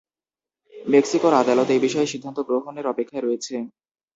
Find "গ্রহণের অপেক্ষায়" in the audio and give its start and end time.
2.47-3.23